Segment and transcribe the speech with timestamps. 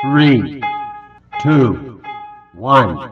[0.00, 0.62] Three,
[1.42, 2.00] two,
[2.54, 3.10] one.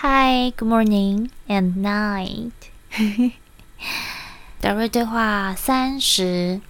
[0.00, 2.52] Hi, good morning and night.
[4.60, 6.60] 达瑞对话三十，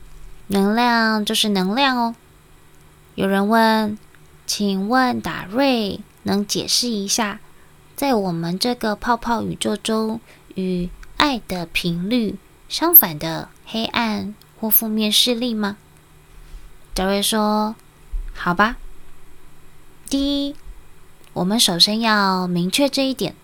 [0.46, 2.14] 能量就是能量哦。
[3.16, 3.98] 有人问，
[4.46, 7.40] 请问达瑞能解释一下，
[7.94, 10.22] 在我们这个泡泡宇宙中，
[10.54, 10.88] 与
[11.18, 12.36] 爱的频率
[12.70, 15.76] 相反的黑暗或负面势力吗？
[16.94, 17.76] 达瑞说
[18.32, 18.78] ：“好吧。
[20.08, 20.54] 第一，
[21.32, 23.34] 我们首先要明确这一点，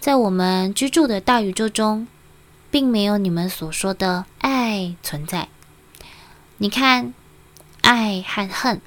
[0.00, 2.08] 在我们居住的大宇宙中，
[2.70, 5.48] 并没有你们所说的爱存在。
[6.56, 7.12] 你看，
[7.82, 8.80] 爱和恨。”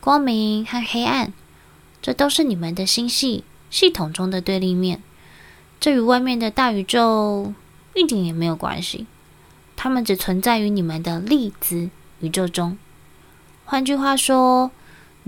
[0.00, 1.32] 光明和黑暗，
[2.00, 5.02] 这都是你们的星系系统中的对立面。
[5.78, 7.52] 这与外面的大宇宙
[7.94, 9.06] 一点也没有关系。
[9.76, 12.78] 它们只存在于你们的粒子宇宙中。
[13.66, 14.70] 换句话说，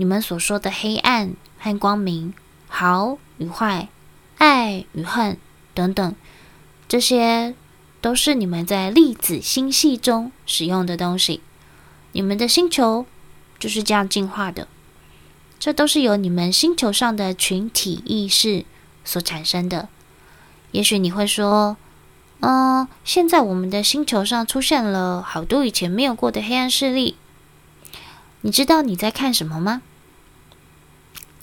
[0.03, 2.33] 你们所说的黑暗和光明、
[2.67, 3.87] 好与坏、
[4.37, 5.37] 爱与恨
[5.73, 6.13] 等等，
[6.89, 7.55] 这些
[8.01, 11.39] 都是你们在粒子星系中使用的东西。
[12.11, 13.05] 你们的星球。
[13.57, 14.67] 就是这样进化的，
[15.57, 18.65] 这都是由你们星球上的群体意识
[19.05, 19.87] 所产生的。
[20.71, 21.77] 也许你会说
[22.41, 27.15] ：“嗯，现在我们的星球上出现了好多以前没有过的黑暗势力。”
[28.41, 29.81] 你知道你在看什么吗？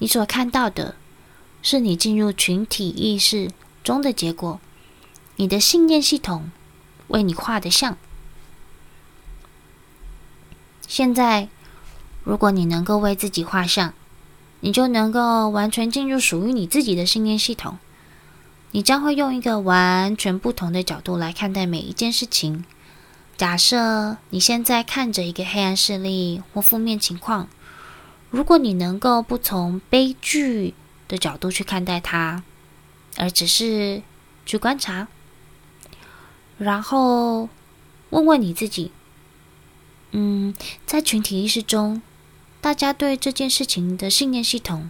[0.01, 0.95] 你所看到的
[1.61, 3.51] 是你进入群体意识
[3.83, 4.59] 中的结果，
[5.35, 6.49] 你的信念系统
[7.07, 7.95] 为你画的像。
[10.87, 11.47] 现在。
[12.23, 13.95] 如果你能够为自己画像，
[14.59, 17.79] 你就能够完全进入属于你自己的信念系统。
[18.73, 22.63] 你将会用一个完全不同的角度来看待每一件事情。
[23.37, 27.47] 假设你现在看着一个黑暗势力或负面情况，
[28.31, 30.73] 如果你能够不从悲剧
[31.07, 32.43] 的角度去看待它，
[33.17, 34.01] 而只是
[34.45, 35.07] 去观察，
[36.57, 37.49] 然后
[38.09, 38.93] 问问你自己：
[40.11, 40.55] 嗯，
[40.85, 42.01] 在群体意识中，
[42.61, 44.89] 大家对这件事情的信念系统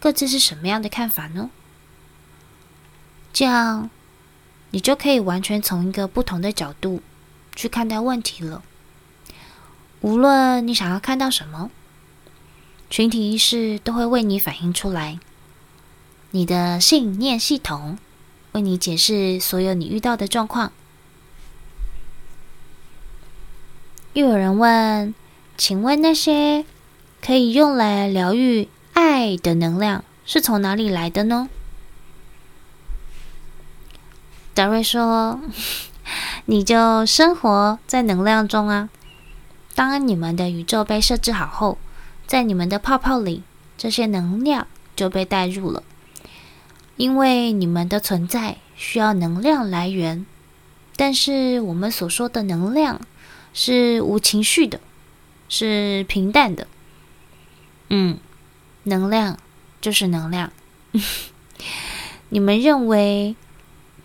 [0.00, 1.50] 各自是什么样的看法呢？
[3.34, 3.90] 这样，
[4.70, 7.02] 你就可以完全从一个不同的角度
[7.54, 8.62] 去看待问题了。
[10.00, 11.70] 无论你想要看到什么，
[12.88, 15.18] 群体意识都会为你反映出来。
[16.30, 17.98] 你的信念系统
[18.52, 20.72] 为你解释所有你遇到的状况。
[24.12, 25.14] 又有人问，
[25.56, 26.64] 请问那些？
[27.22, 31.48] 可以用来疗愈爱的能量是从哪里来的呢？
[34.54, 35.40] 达瑞说
[36.46, 38.90] ：“你就生活在能量中啊。
[39.74, 41.78] 当你们的宇宙被设置好后，
[42.26, 43.42] 在你们的泡泡里，
[43.78, 45.82] 这些能量就被带入了。
[46.96, 50.26] 因为你们的存在需要能量来源，
[50.96, 53.00] 但是我们所说的能量
[53.52, 54.80] 是无情绪的，
[55.48, 56.66] 是平淡的。”
[57.90, 58.18] 嗯，
[58.84, 59.38] 能量
[59.80, 60.50] 就是能量。
[62.30, 63.36] 你们认为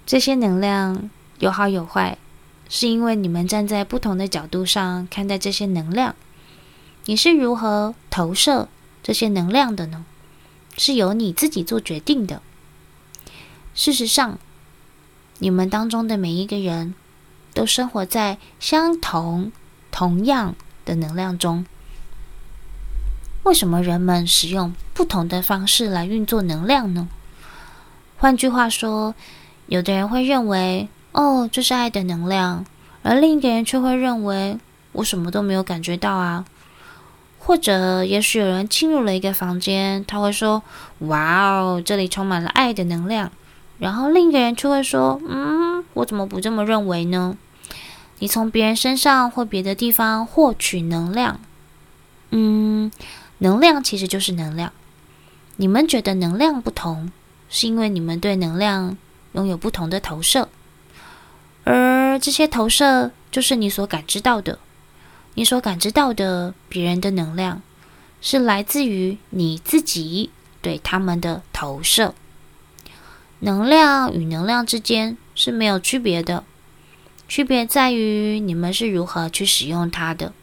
[0.05, 2.17] 这些能量有好有坏，
[2.69, 6.15] 是因为你们站在不同的角度上看待这些能量。
[7.05, 8.67] 你是如何投射
[9.01, 10.05] 这些能量的呢？
[10.77, 12.41] 是由你自己做决定的。
[13.73, 14.37] 事实上，
[15.39, 16.93] 你们当中的每一个人
[17.53, 19.51] 都生活在相同、
[19.91, 21.65] 同样的能量中。
[23.43, 27.09] 为什么人们使用不同的方式来运作能量呢？
[28.17, 29.15] 换句话说，
[29.65, 32.65] 有的人会认为，哦，这是爱的能量，
[33.01, 34.59] 而另一个人却会认为，
[34.91, 36.45] 我什么都没有感觉到啊。
[37.43, 40.61] 或者，也许有人进入了一个房间，他会说，
[40.99, 43.31] 哇哦，这里充满了爱的能量。
[43.79, 47.35] 然后另一个人却会说，嗯，我怎么不这么认为呢？
[48.19, 51.39] 你从别人身上或别的地方获取能量，
[52.29, 52.91] 嗯。
[53.39, 54.71] 能量其实就是能量。
[55.55, 57.11] 你们觉得能量不同，
[57.49, 58.95] 是因为你们对能量
[59.31, 60.47] 拥有不同的投射，
[61.63, 64.59] 而这些投射就是你所感知到的。
[65.33, 67.61] 你所感知到的别人的能量，
[68.21, 70.29] 是来自于你自己
[70.61, 72.13] 对他们的投射。
[73.39, 76.43] 能量与能量之间是没有区别的，
[77.27, 80.33] 区别在于你们是如何去使用它的。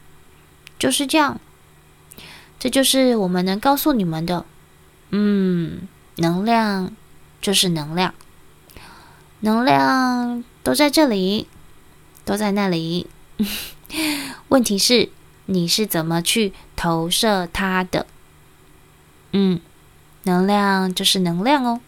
[0.77, 1.39] 就是这样。
[2.57, 4.45] 这就是我们能告诉你们的，
[5.11, 5.87] 嗯，
[6.17, 6.91] 能量
[7.41, 8.13] 就是能量，
[9.39, 11.47] 能量都在这里，
[12.25, 13.07] 都在那里。
[14.49, 15.09] 问题是
[15.45, 18.05] 你是怎么去投射它的？
[19.31, 19.59] 嗯
[20.23, 21.81] 能量就是能量哦。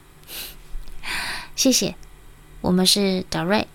[1.55, 1.95] 谢谢
[2.61, 3.67] 我们是德瑞